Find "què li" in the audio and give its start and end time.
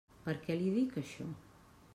0.45-0.71